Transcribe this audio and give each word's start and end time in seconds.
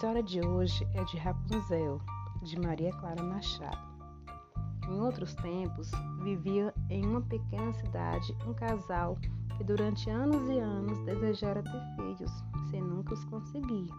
história 0.00 0.22
de 0.22 0.40
hoje 0.40 0.88
é 0.94 1.04
de 1.04 1.18
Rapunzel, 1.18 2.00
de 2.40 2.58
Maria 2.58 2.90
Clara 2.90 3.22
Machado. 3.22 3.76
Em 4.88 4.98
outros 4.98 5.34
tempos, 5.34 5.90
vivia 6.22 6.72
em 6.88 7.04
uma 7.04 7.20
pequena 7.20 7.70
cidade 7.74 8.34
um 8.46 8.54
casal 8.54 9.18
que 9.58 9.62
durante 9.62 10.08
anos 10.08 10.48
e 10.48 10.58
anos 10.58 10.98
desejara 11.00 11.62
ter 11.62 11.96
filhos, 11.96 12.32
sem 12.70 12.80
nunca 12.80 13.12
os 13.12 13.22
conseguir. 13.26 13.90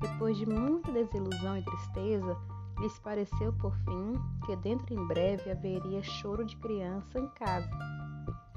Depois 0.00 0.38
de 0.38 0.46
muita 0.46 0.90
desilusão 0.92 1.58
e 1.58 1.62
tristeza, 1.62 2.34
lhes 2.78 2.98
pareceu 2.98 3.52
por 3.52 3.76
fim 3.84 4.14
que 4.46 4.56
dentro 4.56 4.94
em 4.94 5.06
breve 5.08 5.50
haveria 5.50 6.02
choro 6.02 6.42
de 6.42 6.56
criança 6.56 7.18
em 7.18 7.28
casa. 7.34 7.68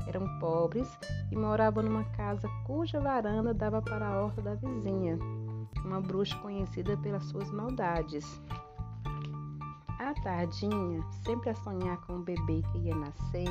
Eram 0.07 0.39
pobres 0.39 0.87
e 1.33 1.35
moravam 1.35 1.83
numa 1.83 2.05
casa 2.11 2.47
cuja 2.65 3.01
varanda 3.01 3.53
dava 3.53 3.81
para 3.81 4.07
a 4.07 4.21
horta 4.21 4.41
da 4.41 4.55
vizinha, 4.55 5.19
uma 5.85 6.01
bruxa 6.01 6.37
conhecida 6.39 6.97
pelas 6.97 7.25
suas 7.25 7.51
maldades. 7.51 8.41
À 9.99 10.13
tardinha, 10.23 11.03
sempre 11.23 11.49
a 11.49 11.55
sonhar 11.55 11.97
com 12.01 12.17
o 12.17 12.23
bebê 12.23 12.61
que 12.71 12.77
ia 12.79 12.95
nascer, 12.95 13.49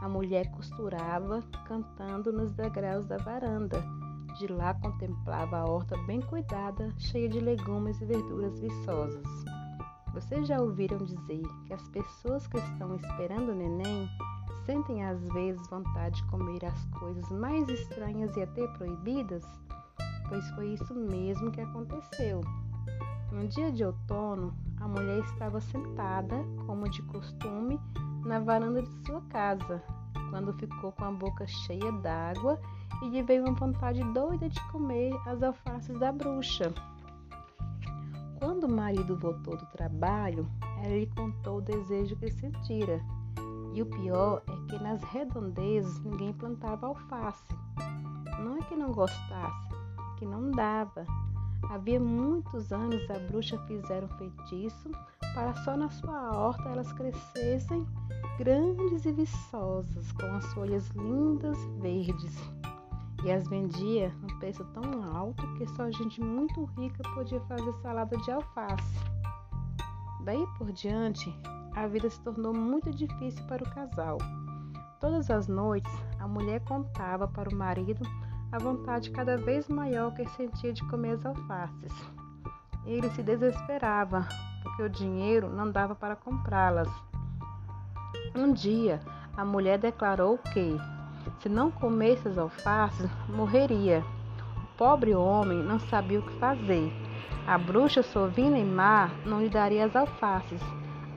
a 0.00 0.08
mulher 0.08 0.50
costurava, 0.52 1.42
cantando 1.66 2.32
nos 2.32 2.52
degraus 2.52 3.06
da 3.06 3.16
varanda. 3.16 3.82
De 4.38 4.46
lá 4.46 4.74
contemplava 4.74 5.58
a 5.58 5.64
horta 5.64 5.96
bem 6.06 6.20
cuidada, 6.20 6.94
cheia 6.98 7.28
de 7.28 7.40
legumes 7.40 8.00
e 8.00 8.04
verduras 8.04 8.60
viçosas. 8.60 9.26
Vocês 10.14 10.46
já 10.46 10.60
ouviram 10.60 10.98
dizer 10.98 11.42
que 11.66 11.72
as 11.72 11.88
pessoas 11.88 12.46
que 12.46 12.58
estão 12.58 12.94
esperando 12.94 13.50
o 13.50 13.54
neném 13.54 14.08
sentem 14.64 15.04
às 15.04 15.20
vezes 15.30 15.66
vontade 15.68 16.16
de 16.16 16.28
comer 16.28 16.64
as 16.64 16.84
coisas 16.98 17.28
mais 17.30 17.68
estranhas 17.68 18.36
e 18.36 18.42
até 18.42 18.66
proibidas? 18.68 19.44
Pois 20.28 20.48
foi 20.50 20.74
isso 20.74 20.94
mesmo 20.94 21.50
que 21.50 21.60
aconteceu. 21.60 22.40
Um 23.32 23.46
dia 23.46 23.70
de 23.70 23.84
outono, 23.84 24.54
a 24.80 24.88
mulher 24.88 25.18
estava 25.20 25.60
sentada, 25.60 26.44
como 26.66 26.88
de 26.88 27.02
costume, 27.02 27.78
na 28.24 28.38
varanda 28.38 28.82
de 28.82 29.06
sua 29.06 29.20
casa, 29.22 29.82
quando 30.30 30.52
ficou 30.54 30.92
com 30.92 31.04
a 31.04 31.12
boca 31.12 31.46
cheia 31.46 31.92
d'água 31.92 32.60
e 33.02 33.08
lhe 33.08 33.22
veio 33.22 33.44
uma 33.44 33.54
vontade 33.54 34.02
doida 34.12 34.48
de 34.48 34.60
comer 34.68 35.14
as 35.26 35.42
alfaces 35.42 35.98
da 35.98 36.10
bruxa. 36.12 36.72
Quando 38.38 38.64
o 38.64 38.72
marido 38.72 39.16
voltou 39.16 39.56
do 39.56 39.66
trabalho, 39.66 40.48
ela 40.82 40.96
lhe 40.96 41.06
contou 41.06 41.58
o 41.58 41.62
desejo 41.62 42.16
que 42.16 42.30
sentira. 42.30 43.00
E 43.74 43.82
o 43.82 43.86
pior 43.86 44.42
é 44.46 44.70
que 44.70 44.82
nas 44.82 45.02
redondezas 45.02 46.00
ninguém 46.00 46.32
plantava 46.32 46.86
alface. 46.86 47.54
Não 48.40 48.56
é 48.56 48.62
que 48.62 48.76
não 48.76 48.92
gostasse, 48.92 49.67
que 50.18 50.26
não 50.26 50.50
dava. 50.50 51.06
Havia 51.70 52.00
muitos 52.00 52.72
anos 52.72 53.08
a 53.10 53.18
bruxa 53.18 53.58
fizera 53.66 54.06
um 54.06 54.18
feitiço 54.18 54.90
para 55.34 55.54
só 55.64 55.76
na 55.76 55.88
sua 55.90 56.32
horta 56.36 56.68
elas 56.68 56.92
crescessem 56.92 57.86
grandes 58.38 59.04
e 59.04 59.12
viçosas, 59.12 60.12
com 60.12 60.26
as 60.26 60.46
folhas 60.54 60.88
lindas 60.90 61.58
verdes. 61.80 62.36
E 63.24 63.32
as 63.32 63.48
vendia 63.48 64.12
num 64.22 64.38
preço 64.38 64.64
tão 64.66 65.02
alto 65.16 65.46
que 65.54 65.66
só 65.66 65.90
gente 65.90 66.20
muito 66.20 66.64
rica 66.76 67.02
podia 67.14 67.40
fazer 67.42 67.72
salada 67.82 68.16
de 68.16 68.30
alface. 68.30 69.04
Daí 70.24 70.46
por 70.56 70.70
diante, 70.72 71.34
a 71.74 71.86
vida 71.86 72.08
se 72.08 72.20
tornou 72.20 72.54
muito 72.54 72.90
difícil 72.92 73.44
para 73.46 73.64
o 73.64 73.70
casal. 73.70 74.18
Todas 75.00 75.30
as 75.30 75.48
noites, 75.48 75.92
a 76.18 76.26
mulher 76.26 76.60
contava 76.64 77.26
para 77.26 77.48
o 77.48 77.54
marido 77.54 78.02
a 78.50 78.58
vontade 78.58 79.10
cada 79.10 79.36
vez 79.36 79.68
maior 79.68 80.14
que 80.14 80.26
sentia 80.30 80.72
de 80.72 80.82
comer 80.84 81.12
as 81.12 81.26
alfaces. 81.26 81.92
Ele 82.86 83.08
se 83.10 83.22
desesperava, 83.22 84.26
porque 84.62 84.82
o 84.82 84.88
dinheiro 84.88 85.50
não 85.50 85.70
dava 85.70 85.94
para 85.94 86.16
comprá-las. 86.16 86.88
Um 88.34 88.52
dia, 88.52 89.00
a 89.36 89.44
mulher 89.44 89.78
declarou 89.78 90.38
que, 90.38 90.76
se 91.40 91.48
não 91.48 91.70
comesse 91.70 92.26
as 92.26 92.38
alfaces, 92.38 93.10
morreria. 93.28 94.02
O 94.56 94.76
pobre 94.78 95.14
homem 95.14 95.62
não 95.62 95.78
sabia 95.78 96.20
o 96.20 96.22
que 96.22 96.38
fazer. 96.38 96.90
A 97.46 97.58
bruxa 97.58 98.02
sovina 98.02 98.58
e 98.58 98.64
má 98.64 99.10
não 99.26 99.42
lhe 99.42 99.50
daria 99.50 99.84
as 99.84 99.94
alfaces. 99.94 100.60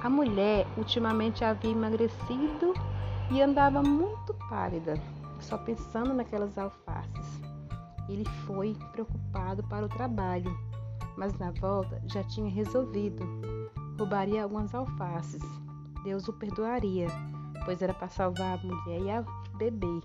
A 0.01 0.09
mulher 0.09 0.67
ultimamente 0.75 1.45
havia 1.45 1.71
emagrecido 1.71 2.73
e 3.29 3.41
andava 3.41 3.81
muito 3.81 4.33
pálida 4.49 5.10
só 5.41 5.57
pensando 5.57 6.13
naquelas 6.13 6.57
alfaces. 6.57 7.41
Ele 8.07 8.25
foi 8.45 8.75
preocupado 8.91 9.63
para 9.63 9.85
o 9.85 9.89
trabalho, 9.89 10.51
mas 11.17 11.37
na 11.37 11.51
volta 11.51 12.01
já 12.05 12.23
tinha 12.23 12.49
resolvido. 12.49 13.23
Roubaria 13.97 14.43
algumas 14.43 14.73
alfaces. 14.73 15.41
Deus 16.03 16.27
o 16.27 16.33
perdoaria, 16.33 17.07
pois 17.65 17.81
era 17.81 17.93
para 17.93 18.09
salvar 18.09 18.57
a 18.57 18.63
mulher 18.63 19.01
e 19.01 19.09
a 19.11 19.21
bebê. 19.57 20.01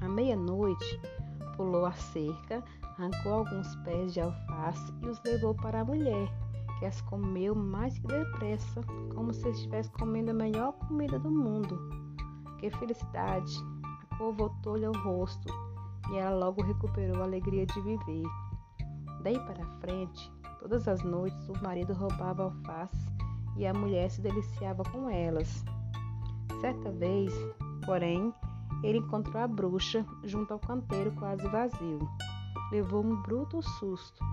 À 0.00 0.08
meia-noite, 0.08 1.00
pulou 1.56 1.84
a 1.84 1.92
cerca, 1.92 2.62
arrancou 2.82 3.34
alguns 3.34 3.74
pés 3.76 4.12
de 4.12 4.20
alface 4.20 4.92
e 5.02 5.06
os 5.06 5.20
levou 5.24 5.54
para 5.54 5.80
a 5.80 5.84
mulher, 5.84 6.28
que 6.78 6.86
as 6.86 7.00
comeu 7.02 7.54
mais 7.54 7.98
que 7.98 8.06
depressa, 8.06 8.80
como 9.14 9.32
se 9.32 9.48
estivesse 9.48 9.90
comendo 9.90 10.30
a 10.30 10.34
melhor 10.34 10.72
comida 10.72 11.18
do 11.18 11.30
mundo. 11.30 11.78
Que 12.58 12.70
felicidade! 12.70 13.71
Voltou-lhe 14.30 14.84
ao 14.84 14.92
rosto 14.92 15.52
e 16.12 16.18
ela 16.18 16.36
logo 16.36 16.62
recuperou 16.62 17.22
a 17.22 17.24
alegria 17.24 17.64
de 17.64 17.80
viver. 17.80 18.28
Daí 19.22 19.38
para 19.40 19.64
frente, 19.80 20.30
todas 20.60 20.86
as 20.86 21.02
noites 21.02 21.48
o 21.48 21.62
marido 21.62 21.94
roubava 21.94 22.44
alfaces 22.44 23.06
e 23.56 23.66
a 23.66 23.72
mulher 23.72 24.10
se 24.10 24.20
deliciava 24.20 24.84
com 24.84 25.08
elas. 25.08 25.64
Certa 26.60 26.92
vez, 26.92 27.32
porém, 27.84 28.32
ele 28.82 28.98
encontrou 28.98 29.42
a 29.42 29.48
bruxa 29.48 30.04
junto 30.24 30.52
ao 30.52 30.58
canteiro 30.58 31.12
quase 31.12 31.46
vazio. 31.48 32.00
Levou 32.70 33.04
um 33.04 33.20
bruto 33.22 33.62
susto. 33.62 34.24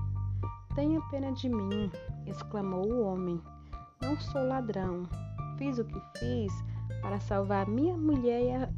Tenha 0.75 1.01
pena 1.09 1.31
de 1.31 1.49
mim, 1.49 1.91
exclamou 2.25 2.85
o 2.91 3.03
homem. 3.03 3.41
Não 4.01 4.19
sou 4.19 4.47
ladrão. 4.47 5.03
Fiz 5.57 5.77
o 5.77 5.85
que 5.85 6.01
fiz 6.17 6.53
para 7.01 7.19
salvar 7.19 7.67
minha 7.67 7.97
mulher 7.97 8.71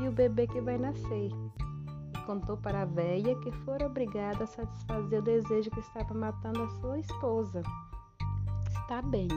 e 0.00 0.08
o 0.08 0.12
bebê 0.12 0.46
que 0.46 0.60
vai 0.60 0.78
nascer. 0.78 1.30
Contou 2.26 2.56
para 2.56 2.82
a 2.82 2.84
velha 2.86 3.34
que 3.40 3.50
fora 3.50 3.86
obrigada 3.86 4.44
a 4.44 4.46
satisfazer 4.46 5.20
o 5.20 5.22
desejo 5.22 5.70
que 5.70 5.80
estava 5.80 6.14
matando 6.14 6.62
a 6.62 6.68
sua 6.80 6.98
esposa. 6.98 7.62
Está 8.68 9.02
bem, 9.02 9.28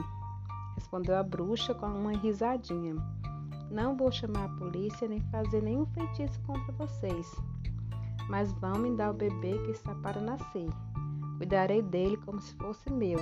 respondeu 0.74 1.16
a 1.16 1.22
bruxa 1.22 1.74
com 1.74 1.86
uma 1.86 2.12
risadinha. 2.12 2.94
Não 3.70 3.96
vou 3.96 4.10
chamar 4.10 4.44
a 4.44 4.56
polícia 4.56 5.08
nem 5.08 5.20
fazer 5.30 5.62
nenhum 5.62 5.86
feitiço 5.86 6.40
contra 6.42 6.72
vocês, 6.74 7.34
mas 8.28 8.52
vão 8.54 8.78
me 8.78 8.96
dar 8.96 9.10
o 9.10 9.14
bebê 9.14 9.58
que 9.64 9.72
está 9.72 9.94
para 9.96 10.20
nascer. 10.20 10.68
Cuidarei 11.38 11.82
dele 11.82 12.16
como 12.18 12.40
se 12.40 12.54
fosse 12.54 12.90
meu, 12.92 13.18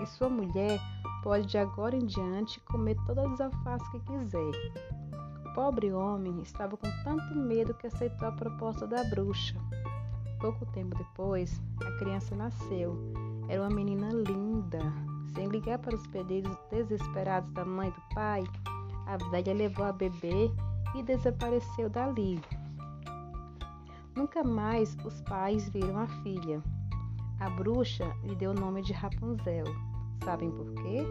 e 0.00 0.06
sua 0.06 0.28
mulher 0.28 0.80
pode 1.22 1.46
de 1.46 1.58
agora 1.58 1.96
em 1.96 2.06
diante 2.06 2.60
comer 2.60 2.96
todas 3.04 3.32
as 3.32 3.40
alfaces 3.40 3.88
que 3.88 4.00
quiser 4.00 4.97
pobre 5.58 5.92
homem 5.92 6.40
estava 6.40 6.76
com 6.76 6.88
tanto 7.02 7.34
medo 7.34 7.74
que 7.74 7.88
aceitou 7.88 8.28
a 8.28 8.30
proposta 8.30 8.86
da 8.86 9.02
bruxa. 9.02 9.58
Pouco 10.38 10.64
tempo 10.66 10.96
depois, 10.96 11.60
a 11.84 11.90
criança 11.98 12.36
nasceu. 12.36 12.96
Era 13.48 13.62
uma 13.62 13.74
menina 13.74 14.08
linda. 14.12 14.78
Sem 15.34 15.48
ligar 15.48 15.80
para 15.80 15.96
os 15.96 16.06
pedidos 16.06 16.56
desesperados 16.70 17.50
da 17.54 17.64
mãe 17.64 17.88
e 17.88 17.90
do 17.90 18.14
pai, 18.14 18.44
a 19.08 19.16
velha 19.32 19.52
levou 19.52 19.84
a 19.84 19.92
bebê 19.92 20.48
e 20.94 21.02
desapareceu 21.02 21.90
dali. 21.90 22.40
Nunca 24.14 24.44
mais 24.44 24.96
os 25.04 25.20
pais 25.22 25.68
viram 25.70 25.98
a 25.98 26.06
filha. 26.22 26.62
A 27.40 27.50
bruxa 27.50 28.06
lhe 28.22 28.36
deu 28.36 28.52
o 28.52 28.60
nome 28.60 28.80
de 28.80 28.92
Rapunzel. 28.92 29.64
Sabem 30.24 30.52
por 30.52 30.72
quê? 30.74 31.04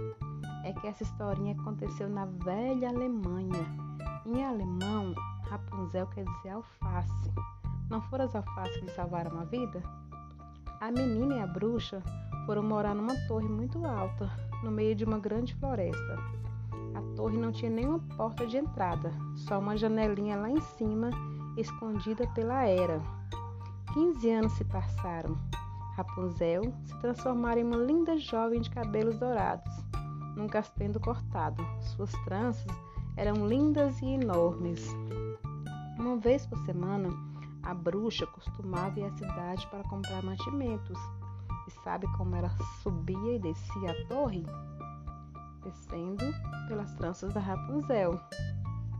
É 0.64 0.72
que 0.72 0.88
essa 0.88 1.04
historinha 1.04 1.54
aconteceu 1.54 2.08
na 2.08 2.24
velha 2.26 2.88
Alemanha, 2.88 3.87
em 4.36 4.44
alemão, 4.44 5.14
Rapunzel 5.50 6.06
quer 6.08 6.26
dizer 6.26 6.50
alface. 6.50 7.32
Não 7.90 8.02
foram 8.02 8.26
as 8.26 8.36
alfaces 8.36 8.78
que 8.78 8.92
salvaram 8.92 9.40
a 9.40 9.46
vida? 9.46 9.82
A 10.82 10.92
menina 10.92 11.36
e 11.36 11.42
a 11.42 11.48
bruxa 11.48 12.04
foram 12.46 12.62
morar 12.62 12.94
numa 12.94 13.16
torre 13.28 13.48
muito 13.48 13.86
alta, 13.86 14.30
no 14.64 14.70
meio 14.70 14.94
de 14.96 15.06
uma 15.06 15.18
grande 15.18 15.56
floresta. 15.56 16.18
A 16.94 17.16
torre 17.16 17.38
não 17.38 17.52
tinha 17.52 17.72
nenhuma 17.72 18.00
porta 18.18 18.46
de 18.46 18.58
entrada, 18.58 19.14
só 19.36 19.60
uma 19.60 19.78
janelinha 19.78 20.36
lá 20.36 20.50
em 20.50 20.60
cima, 20.60 21.10
escondida 21.56 22.28
pela 22.34 22.66
era. 22.66 23.02
Quinze 23.94 24.30
anos 24.30 24.52
se 24.54 24.66
passaram. 24.66 25.38
Rapunzel 25.96 26.74
se 26.84 27.00
transformara 27.00 27.60
em 27.60 27.64
uma 27.64 27.78
linda 27.78 28.18
jovem 28.18 28.62
de 28.62 28.70
cabelos 28.70 29.18
dourados, 29.18 29.74
num 30.36 30.48
castelo 30.48 31.00
cortado. 31.00 31.66
Suas 31.82 32.12
tranças 32.26 32.87
eram 33.18 33.48
lindas 33.48 34.00
e 34.02 34.06
enormes. 34.06 34.96
Uma 35.98 36.18
vez 36.18 36.46
por 36.46 36.58
semana, 36.60 37.10
a 37.64 37.74
bruxa 37.74 38.28
costumava 38.28 39.00
ir 39.00 39.06
à 39.06 39.12
cidade 39.12 39.68
para 39.68 39.84
comprar 39.90 40.24
mantimentos. 40.24 40.98
E 41.68 41.72
sabe 41.84 42.08
como 42.16 42.36
ela 42.36 42.50
subia 42.82 43.36
e 43.36 43.40
descia 43.40 43.92
a 43.92 44.08
torre? 44.08 44.46
Descendo 45.64 46.24
pelas 46.68 46.94
tranças 46.94 47.34
da 47.34 47.42
Rapunzel. 47.42 48.22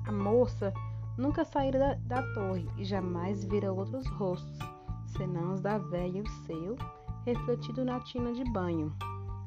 A 0.06 0.12
moça 0.12 0.74
nunca 1.18 1.46
saíra 1.46 1.80
da, 1.80 2.22
da 2.22 2.34
torre 2.34 2.68
e 2.78 2.84
jamais 2.84 3.46
vira 3.46 3.72
outros 3.72 4.06
rostos, 4.08 4.60
senão 5.06 5.54
os 5.54 5.62
da 5.62 5.78
velha 5.78 6.18
e 6.18 6.22
o 6.22 6.30
seu, 6.46 6.76
refletido 7.24 7.86
na 7.86 8.00
tina 8.00 8.34
de 8.34 8.44
banho. 8.52 8.94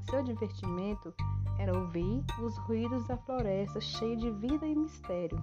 Seu 0.09 0.23
divertimento 0.23 1.13
era 1.61 1.79
ouvir 1.79 2.25
os 2.43 2.57
ruídos 2.57 3.07
da 3.07 3.19
floresta 3.19 3.79
cheia 3.83 4.17
de 4.17 4.31
vida 4.31 4.67
e 4.67 4.75
mistério. 4.75 5.39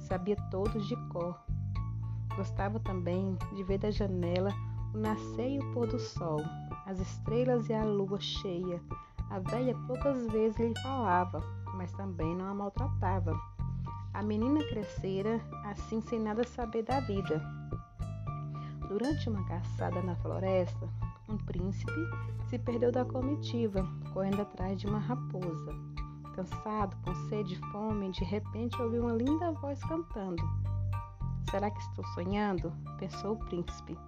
Sabia 0.00 0.36
todos 0.50 0.86
de 0.86 0.94
cor. 1.08 1.34
Gostava 2.36 2.78
também 2.78 3.38
de 3.54 3.64
ver 3.64 3.78
da 3.78 3.90
janela 3.90 4.50
o 4.92 4.98
nascer 4.98 5.52
e 5.52 5.58
o 5.58 5.72
pôr 5.72 5.86
do 5.86 5.98
sol, 5.98 6.42
as 6.84 7.00
estrelas 7.00 7.70
e 7.70 7.72
a 7.72 7.82
lua 7.82 8.20
cheia. 8.20 8.82
A 9.30 9.38
velha 9.38 9.74
poucas 9.86 10.26
vezes 10.26 10.58
lhe 10.58 10.78
falava, 10.82 11.42
mas 11.74 11.90
também 11.92 12.36
não 12.36 12.50
a 12.50 12.54
maltratava. 12.54 13.34
A 14.12 14.22
menina 14.22 14.62
crescera 14.68 15.40
assim 15.64 16.02
sem 16.02 16.20
nada 16.20 16.44
saber 16.44 16.82
da 16.82 17.00
vida. 17.00 17.42
Durante 18.90 19.30
uma 19.30 19.42
caçada 19.46 20.02
na 20.02 20.16
floresta, 20.16 20.86
um 21.28 21.36
príncipe 21.36 22.08
se 22.48 22.58
perdeu 22.58 22.92
da 22.92 23.04
comitiva, 23.04 23.86
correndo 24.12 24.42
atrás 24.42 24.80
de 24.80 24.86
uma 24.86 24.98
raposa. 24.98 25.72
Cansado, 26.34 26.96
com 27.02 27.14
sede 27.28 27.54
e 27.54 27.72
fome, 27.72 28.10
de 28.12 28.24
repente 28.24 28.80
ouviu 28.80 29.02
uma 29.02 29.14
linda 29.14 29.52
voz 29.52 29.82
cantando. 29.84 30.42
Será 31.50 31.70
que 31.70 31.80
estou 31.80 32.04
sonhando? 32.08 32.72
pensou 32.98 33.32
o 33.32 33.38
príncipe. 33.46 33.98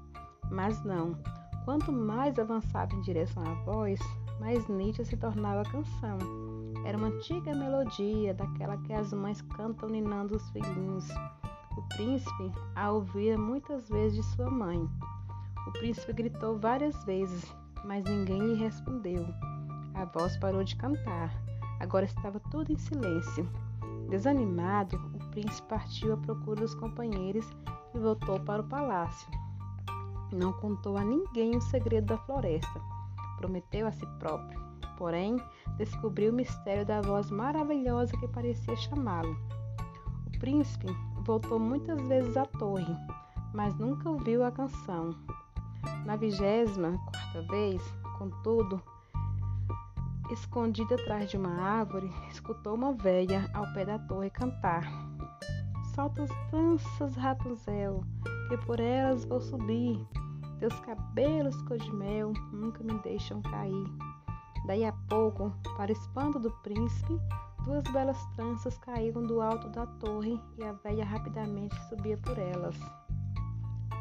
Mas 0.50 0.82
não. 0.84 1.16
Quanto 1.64 1.92
mais 1.92 2.38
avançava 2.38 2.94
em 2.94 3.00
direção 3.00 3.42
à 3.42 3.54
voz, 3.64 4.00
mais 4.40 4.66
nítida 4.68 5.04
se 5.04 5.16
tornava 5.16 5.62
a 5.62 5.70
canção. 5.70 6.18
Era 6.84 6.96
uma 6.96 7.08
antiga 7.08 7.54
melodia, 7.54 8.34
daquela 8.34 8.76
que 8.78 8.92
as 8.92 9.12
mães 9.12 9.42
cantam 9.42 9.88
ninando 9.88 10.36
os 10.36 10.50
filhinhos. 10.50 11.08
O 11.76 11.82
príncipe 11.96 12.52
a 12.74 12.90
ouvia 12.90 13.36
muitas 13.36 13.88
vezes 13.88 14.18
de 14.18 14.22
sua 14.34 14.50
mãe. 14.50 14.88
O 15.68 15.72
príncipe 15.72 16.14
gritou 16.14 16.58
várias 16.58 17.04
vezes, 17.04 17.54
mas 17.84 18.02
ninguém 18.02 18.38
lhe 18.38 18.54
respondeu. 18.54 19.26
A 19.92 20.06
voz 20.06 20.34
parou 20.38 20.64
de 20.64 20.74
cantar. 20.74 21.30
Agora 21.78 22.06
estava 22.06 22.40
tudo 22.50 22.72
em 22.72 22.78
silêncio. 22.78 23.46
Desanimado, 24.08 24.96
o 24.96 25.30
príncipe 25.30 25.68
partiu 25.68 26.14
à 26.14 26.16
procura 26.16 26.62
dos 26.62 26.74
companheiros 26.74 27.46
e 27.94 27.98
voltou 27.98 28.40
para 28.40 28.62
o 28.62 28.66
palácio. 28.66 29.30
Não 30.32 30.54
contou 30.54 30.96
a 30.96 31.04
ninguém 31.04 31.54
o 31.54 31.60
segredo 31.60 32.06
da 32.06 32.16
floresta. 32.16 32.80
Prometeu 33.36 33.86
a 33.86 33.92
si 33.92 34.06
próprio. 34.18 34.58
Porém, 34.96 35.36
descobriu 35.76 36.32
o 36.32 36.34
mistério 36.34 36.86
da 36.86 37.02
voz 37.02 37.30
maravilhosa 37.30 38.16
que 38.16 38.28
parecia 38.28 38.74
chamá-lo. 38.74 39.36
O 40.28 40.38
príncipe 40.38 40.86
voltou 41.26 41.58
muitas 41.58 42.00
vezes 42.08 42.38
à 42.38 42.46
torre, 42.46 42.96
mas 43.52 43.76
nunca 43.76 44.08
ouviu 44.08 44.42
a 44.42 44.50
canção. 44.50 45.14
Na 46.04 46.16
vigésima 46.16 46.98
quarta 47.10 47.42
vez, 47.42 47.82
contudo, 48.18 48.82
escondida 50.30 50.94
atrás 50.94 51.30
de 51.30 51.36
uma 51.36 51.60
árvore, 51.60 52.10
escutou 52.30 52.74
uma 52.74 52.92
velha 52.92 53.48
ao 53.54 53.72
pé 53.72 53.84
da 53.84 53.98
torre 53.98 54.30
cantar. 54.30 54.84
Solta 55.94 56.22
as 56.22 56.30
tranças, 56.50 57.16
Rapunzel, 57.16 58.02
que 58.48 58.56
por 58.58 58.80
elas 58.80 59.24
vou 59.24 59.40
subir. 59.40 60.06
Teus 60.58 60.78
cabelos 60.80 61.60
cor 61.62 61.78
de 61.78 61.92
mel 61.92 62.32
nunca 62.52 62.82
me 62.82 62.98
deixam 63.02 63.40
cair. 63.42 63.86
Daí 64.66 64.84
a 64.84 64.92
pouco, 65.08 65.52
para 65.76 65.92
espanto 65.92 66.38
do 66.38 66.50
príncipe, 66.62 67.18
duas 67.64 67.84
belas 67.92 68.18
tranças 68.34 68.76
caíram 68.78 69.22
do 69.22 69.40
alto 69.40 69.68
da 69.70 69.86
torre 69.86 70.40
e 70.58 70.64
a 70.64 70.72
velha 70.72 71.04
rapidamente 71.04 71.74
subia 71.88 72.16
por 72.18 72.38
elas. 72.38 72.76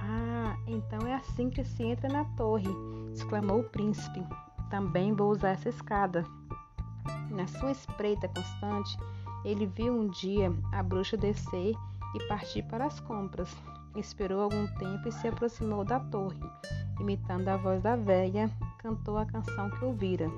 Ah, 0.09 0.55
então 0.65 1.05
é 1.05 1.15
assim 1.15 1.49
que 1.49 1.65
se 1.65 1.83
entra 1.83 2.07
na 2.07 2.23
torre, 2.35 2.69
exclamou 3.13 3.59
o 3.59 3.69
príncipe. 3.69 4.23
Também 4.69 5.13
vou 5.13 5.31
usar 5.31 5.49
essa 5.49 5.67
escada. 5.67 6.23
Na 7.29 7.45
sua 7.47 7.71
espreita 7.71 8.29
constante, 8.29 8.97
ele 9.43 9.65
viu 9.65 9.93
um 9.93 10.07
dia 10.07 10.53
a 10.71 10.81
bruxa 10.81 11.17
descer 11.17 11.75
e 12.15 12.27
partir 12.27 12.63
para 12.63 12.85
as 12.85 13.01
compras. 13.01 13.53
Esperou 13.97 14.41
algum 14.41 14.65
tempo 14.75 15.09
e 15.09 15.11
se 15.11 15.27
aproximou 15.27 15.83
da 15.83 15.99
torre. 15.99 16.39
Imitando 16.99 17.49
a 17.49 17.57
voz 17.57 17.81
da 17.81 17.95
velha, 17.95 18.49
cantou 18.77 19.17
a 19.17 19.25
canção 19.25 19.69
que 19.71 19.83
ouvira. 19.83 20.29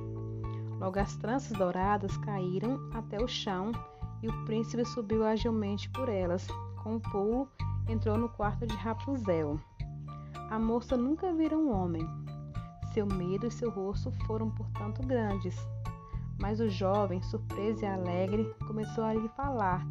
Logo 0.80 1.00
as 1.00 1.15
tranças 1.18 1.57
douradas 1.57 2.18
caíram 2.18 2.80
até 2.94 3.22
o 3.22 3.27
chão 3.27 3.72
e 4.24 4.27
o 4.27 4.45
príncipe 4.45 4.83
subiu 4.86 5.25
agilmente 5.25 5.89
por 5.89 6.10
elas. 6.10 6.48
Com 6.83 6.95
um 6.95 7.00
pulo, 7.00 7.50
entrou 7.89 8.18
no 8.18 8.30
quarto 8.30 8.68
de 8.68 8.75
Rapunzel. 8.75 9.59
A 10.50 10.59
moça 10.59 10.95
nunca 10.95 11.33
vira 11.33 11.57
um 11.57 11.71
homem. 11.71 12.07
Seu 12.94 13.06
medo 13.06 13.47
e 13.47 13.51
seu 13.51 13.69
rosto 13.69 14.12
foram, 14.25 14.50
portanto, 14.51 15.06
grandes. 15.06 15.57
Mas 16.39 16.59
o 16.59 16.69
jovem, 16.69 17.21
surpreso 17.24 17.83
e 17.83 17.88
alegre, 17.88 18.53
começou 18.65 19.03
a 19.03 19.13
lhe 19.13 19.27
falar, 19.30 19.86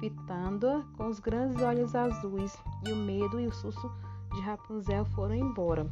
fitando-a 0.00 0.82
com 0.96 1.08
os 1.08 1.18
grandes 1.18 1.62
olhos 1.62 1.94
azuis, 1.94 2.56
e 2.86 2.92
o 2.92 2.96
medo 2.96 3.40
e 3.40 3.46
o 3.46 3.52
susto 3.52 3.90
de 4.34 4.40
Rapunzel 4.40 5.04
foram 5.06 5.34
embora. 5.34 5.88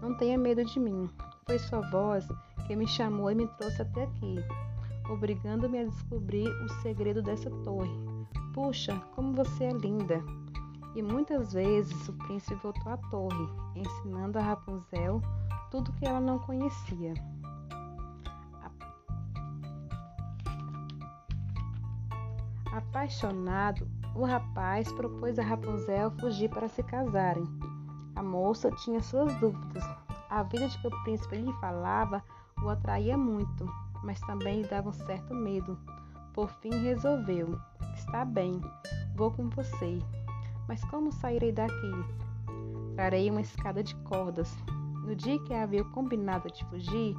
Não 0.00 0.16
tenha 0.16 0.36
medo 0.36 0.64
de 0.64 0.78
mim. 0.78 1.08
Foi 1.46 1.58
sua 1.58 1.80
voz 1.90 2.26
que 2.66 2.76
me 2.76 2.86
chamou 2.86 3.30
e 3.30 3.34
me 3.34 3.46
trouxe 3.46 3.82
até 3.82 4.04
aqui, 4.04 4.36
obrigando-me 5.10 5.78
a 5.78 5.84
descobrir 5.84 6.48
o 6.48 6.68
segredo 6.80 7.22
dessa 7.22 7.50
torre. 7.64 8.11
Puxa, 8.52 9.00
como 9.14 9.32
você 9.34 9.64
é 9.64 9.72
linda! 9.72 10.22
E 10.94 11.02
muitas 11.02 11.54
vezes 11.54 12.08
o 12.08 12.12
príncipe 12.12 12.54
voltou 12.56 12.92
à 12.92 12.96
torre, 12.96 13.48
ensinando 13.74 14.38
a 14.38 14.42
Rapunzel 14.42 15.22
tudo 15.70 15.92
que 15.94 16.04
ela 16.04 16.20
não 16.20 16.38
conhecia. 16.38 17.14
Apaixonado, 22.70 23.88
o 24.14 24.24
rapaz 24.26 24.92
propôs 24.92 25.38
a 25.38 25.42
Rapunzel 25.42 26.10
fugir 26.20 26.50
para 26.50 26.68
se 26.68 26.82
casarem. 26.82 27.48
A 28.14 28.22
moça 28.22 28.70
tinha 28.70 29.00
suas 29.00 29.34
dúvidas. 29.36 29.82
A 30.28 30.42
vida 30.42 30.68
de 30.68 30.78
que 30.78 30.86
o 30.88 31.02
príncipe 31.04 31.36
lhe 31.36 31.52
falava 31.54 32.22
o 32.62 32.68
atraía 32.68 33.16
muito, 33.16 33.66
mas 34.02 34.20
também 34.20 34.60
lhe 34.60 34.68
dava 34.68 34.90
um 34.90 34.92
certo 34.92 35.34
medo. 35.34 35.78
Por 36.34 36.50
fim, 36.60 36.70
resolveu: 36.82 37.58
Está 38.12 38.26
bem, 38.26 38.60
vou 39.16 39.30
com 39.30 39.48
você. 39.48 39.98
Mas 40.68 40.84
como 40.84 41.10
sairei 41.10 41.50
daqui? 41.50 41.90
Trarei 42.94 43.30
uma 43.30 43.40
escada 43.40 43.82
de 43.82 43.94
cordas. 44.04 44.54
No 45.02 45.16
dia 45.16 45.38
que 45.38 45.54
havia 45.54 45.82
combinado 45.82 46.52
de 46.52 46.62
fugir, 46.66 47.16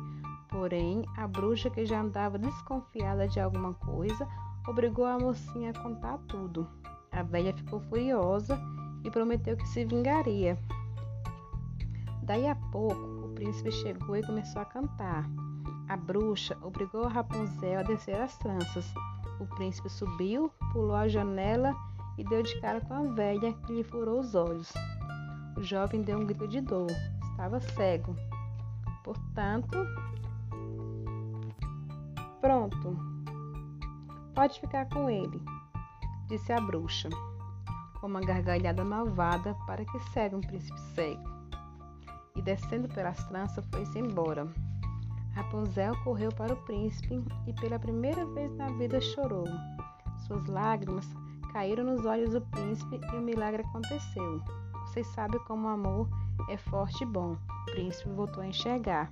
porém, 0.50 1.04
a 1.18 1.26
bruxa, 1.26 1.68
que 1.72 1.84
já 1.84 2.00
andava 2.00 2.38
desconfiada 2.38 3.28
de 3.28 3.40
alguma 3.40 3.74
coisa, 3.74 4.28
obrigou 4.68 5.06
a 5.06 5.18
mocinha 5.18 5.72
a 5.72 5.82
contar 5.82 6.20
tudo. 6.28 6.70
A 7.12 7.24
velha 7.24 7.56
ficou 7.56 7.80
furiosa 7.80 8.56
e 9.04 9.10
prometeu 9.10 9.58
que 9.58 9.68
se 9.70 9.84
vingaria. 9.86 10.60
Daí 12.22 12.48
a 12.48 12.54
pouco, 12.72 13.26
o 13.26 13.34
príncipe 13.34 13.72
chegou 13.72 14.16
e 14.16 14.24
começou 14.24 14.62
a 14.62 14.66
cantar. 14.66 15.28
A 15.90 15.98
bruxa 15.98 16.56
obrigou 16.62 17.06
a 17.06 17.10
Rapunzel 17.10 17.80
a 17.80 17.82
descer 17.84 18.22
as 18.22 18.38
tranças. 18.38 18.94
O 19.44 19.56
príncipe 19.56 19.90
subiu, 19.90 20.50
pulou 20.72 20.96
a 20.96 21.06
janela 21.06 21.76
e 22.18 22.24
deu 22.24 22.42
de 22.42 22.58
cara 22.62 22.80
com 22.80 22.94
a 22.94 23.04
velha 23.14 23.52
que 23.52 23.74
lhe 23.74 23.84
furou 23.84 24.22
os 24.22 24.36
olhos. 24.36 24.72
O 25.58 25.62
jovem 25.62 26.02
deu 26.02 26.18
um 26.18 26.26
grito 26.26 26.48
de 26.48 26.62
dor. 26.62 26.90
Estava 27.32 27.60
cego. 27.60 28.16
Portanto, 29.04 29.86
pronto. 32.40 32.98
Pode 34.34 34.62
ficar 34.62 34.88
com 34.88 35.10
ele, 35.10 35.42
disse 36.30 36.54
a 36.54 36.62
bruxa, 36.62 37.10
com 38.00 38.08
uma 38.08 38.22
gargalhada 38.22 38.86
malvada 38.86 39.56
para 39.68 39.84
que 39.84 40.00
serve 40.12 40.38
um 40.38 40.42
príncipe 40.42 40.80
cego. 40.96 41.30
E 42.34 42.42
descendo 42.42 42.88
pelas 42.88 43.22
tranças 43.26 43.66
foi-se 43.66 44.00
embora. 44.00 44.48
Rapunzel 45.34 45.96
correu 46.04 46.32
para 46.32 46.54
o 46.54 46.64
príncipe 46.64 47.24
e 47.48 47.54
pela 47.54 47.80
primeira 47.80 48.26
vez 48.28 48.56
na 48.56 48.68
vida 48.68 49.02
chorou. 49.02 49.46
Suas 50.28 50.46
lágrimas 50.46 51.08
caíram 51.52 51.84
nos 51.84 52.06
olhos 52.06 52.32
do 52.32 52.42
príncipe 52.42 53.00
e 53.12 53.16
o 53.16 53.22
milagre 53.22 53.64
aconteceu. 53.64 54.42
Vocês 54.86 55.08
sabem 55.08 55.40
como 55.46 55.68
o 55.68 55.72
amor 55.72 56.10
é 56.50 56.58
forte 56.58 57.04
e 57.04 57.08
bom. 57.08 57.34
O 57.34 57.72
príncipe 57.72 58.10
voltou 58.12 58.44
a 58.44 58.48
enxergar. 58.48 59.12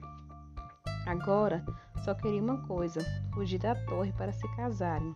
Agora 1.07 1.65
só 2.03 2.13
queria 2.13 2.41
uma 2.41 2.57
coisa: 2.67 2.99
fugir 3.33 3.59
da 3.59 3.75
torre 3.85 4.11
para 4.13 4.31
se 4.31 4.47
casarem. 4.55 5.15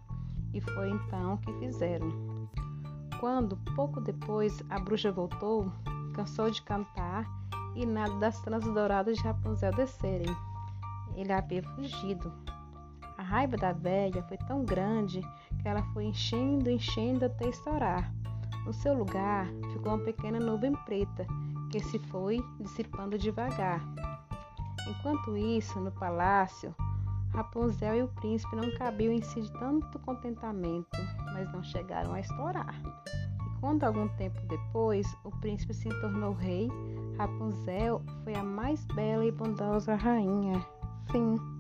E 0.54 0.62
foi 0.62 0.90
então 0.90 1.38
que 1.38 1.52
fizeram. 1.60 2.10
Quando, 3.20 3.58
pouco 3.76 4.00
depois, 4.02 4.64
a 4.70 4.80
bruxa 4.80 5.12
voltou, 5.12 5.72
cansou 6.14 6.50
de 6.50 6.62
cantar 6.62 7.26
e 7.76 7.86
nada 7.86 8.14
das 8.16 8.40
tranças 8.42 8.74
douradas 8.74 9.18
de 9.18 9.24
Rapunzel 9.24 9.72
descerem. 9.74 10.34
Ele 11.16 11.32
havia 11.32 11.64
fugido. 11.64 12.32
A 13.18 13.24
raiva 13.24 13.56
da 13.58 13.72
velha 13.72 14.24
foi 14.24 14.38
tão 14.38 14.64
grande 14.66 15.22
que 15.62 15.68
ela 15.68 15.82
foi 15.94 16.06
enchendo, 16.06 16.70
enchendo 16.70 17.26
até 17.26 17.50
estourar. 17.50 18.14
No 18.66 18.74
seu 18.74 18.94
lugar 18.94 19.48
ficou 19.74 19.94
uma 19.94 20.04
pequena 20.04 20.40
nuvem 20.40 20.74
preta 20.86 21.26
que 21.72 21.80
se 21.80 22.00
foi 22.00 22.44
dissipando 22.60 23.18
devagar. 23.18 23.82
Enquanto 24.88 25.36
isso, 25.36 25.80
no 25.80 25.92
palácio, 25.92 26.76
Rapunzel 27.36 27.96
e 27.96 28.04
o 28.04 28.08
príncipe 28.08 28.56
não 28.56 28.72
cabiam 28.78 29.12
em 29.12 29.22
si 29.22 29.42
de 29.42 29.52
tanto 29.54 30.00
contentamento, 30.00 30.88
mas 31.34 31.52
não 31.52 31.62
chegaram 31.64 32.14
a 32.14 32.20
estourar. 32.20 32.74
E 33.46 33.60
quando 33.60 33.84
algum 33.84 34.08
tempo 34.16 34.40
depois 34.48 35.06
o 35.24 35.32
príncipe 35.42 35.74
se 35.74 35.90
tornou 36.02 36.34
rei, 36.34 36.70
Rapunzel 37.18 38.02
foi 38.24 38.36
a 38.36 38.44
mais 38.44 38.86
bela 38.88 39.26
e 39.26 39.32
bondosa 39.32 39.96
rainha. 39.96 40.66
Fim. 41.16 41.55